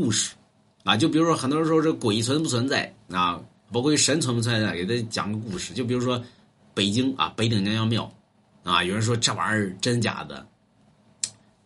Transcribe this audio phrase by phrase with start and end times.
[0.00, 0.34] 故事
[0.84, 3.38] 啊，就比如说很多人说这鬼存不存在啊，
[3.70, 5.74] 包括神存不存在，给他讲个故事。
[5.74, 6.22] 就比如说
[6.72, 8.10] 北京啊，北顶娘娘庙
[8.64, 10.46] 啊，有人说这玩意儿真假的，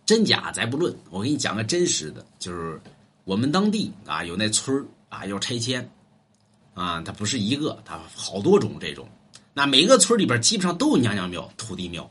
[0.04, 2.80] 真假咱不论，我给你讲个真实的，就是
[3.24, 5.88] 我们当地啊有那村啊要拆迁
[6.74, 9.08] 啊，它不是一个，它好多种这种。
[9.52, 12.10] 那每个村里边基本上都有娘娘庙、土地庙。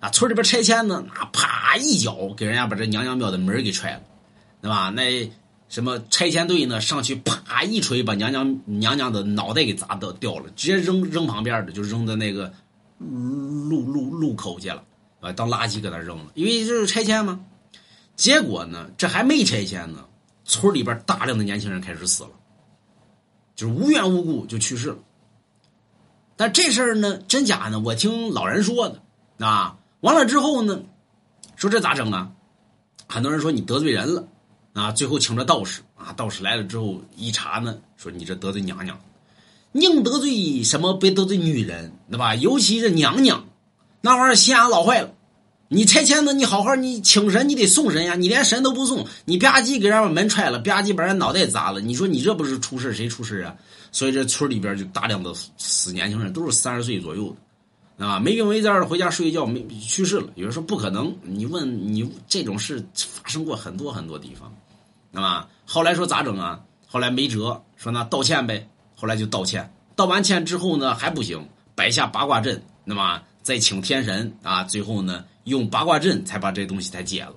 [0.00, 4.02] 啊，村里边拆迁呢，那啪一脚给人家把这娘娘庙的门给踹了，
[4.62, 4.88] 对吧？
[4.88, 5.30] 那
[5.68, 12.54] 什么拆迁队呢，上去啪一锤，把娘娘娘娘的脑袋给砸掉掉了，直接扔扔旁边的，就扔在那个
[12.98, 14.84] 路路路口去了，
[15.20, 17.44] 啊，当垃圾搁那扔了，因为这是拆迁嘛。
[18.14, 20.04] 结果呢，这还没拆迁呢，
[20.44, 22.30] 村里边大量的年轻人开始死了，
[23.56, 24.98] 就是无缘无故就去世了。
[26.36, 27.80] 但这事儿呢，真假呢？
[27.80, 29.02] 我听老人说的
[29.44, 29.78] 啊。
[30.00, 30.82] 完了之后呢，
[31.56, 32.32] 说这咋整啊？
[33.08, 34.28] 很多人说你得罪人了
[34.72, 34.90] 啊！
[34.90, 38.98] 最后请了道士啊，道士来了之后一查呢，说你这得罪娘娘，
[39.72, 40.94] 宁得罪什么？
[40.94, 42.34] 别得罪女人，对吧？
[42.34, 43.46] 尤其是娘娘，
[44.00, 45.12] 那玩意儿心眼老坏了。
[45.68, 53.54] 你拆迁呢，你好好你请神，你得送神呀，你连神都不送，你吧唧给人家门踹了，吧唧把人脑袋砸了，你说你这不是出事谁出事啊？
[53.90, 57.36] 所以这村里边就大量的死年轻人，都是三十岁左右的。
[57.98, 60.28] 啊，没病没灾的回家睡觉，没去世了。
[60.34, 64.52] 有人说不可能，你问你这种事发生过很多很多地方，
[65.10, 66.60] 那么后来说咋整啊？
[66.88, 68.68] 后来没辙，说那道歉呗。
[68.94, 77.34] 后来就道歉，道完歉之后呢还不行，摆下八卦阵，那么再请天神啊，最后呢用八卦阵才把这东西才解了。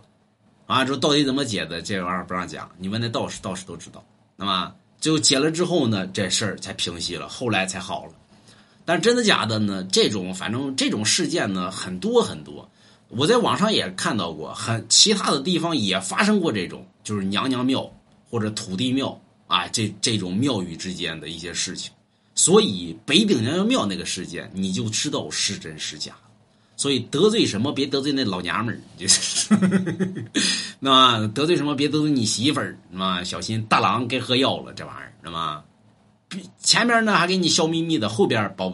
[0.68, 1.82] 啊，说到底怎么解的？
[1.82, 4.04] 这玩意儿不让讲，你问那道士，道士都知道。
[4.36, 8.12] 那么最后解了之后呢，这事儿才平息了，后来才好了。
[8.86, 9.84] 但真的假的呢？
[9.92, 12.70] 这种反正这种事件呢很多很多，
[13.08, 17.92] 我在网上也看到过，很其他的地方也发生过这种，就是娘娘庙
[18.30, 21.92] 或者土地庙啊，这这种庙宇之间的一些事情。
[22.36, 26.14] 所以北顶娘娘庙那个事件，你就知道是真是假。
[26.78, 28.78] 所以得罪什么别得罪那老娘们儿，
[30.80, 35.64] 那得罪什么别得罪你媳妇儿，那小心大郎该喝药了，这玩意儿，那么。
[36.60, 38.74] 前面呢还给你笑眯眯的，后边保不